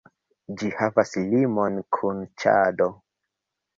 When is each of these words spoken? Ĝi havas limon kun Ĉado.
Ĝi 0.61 0.69
havas 0.77 1.13
limon 1.33 1.77
kun 1.99 2.25
Ĉado. 2.45 2.89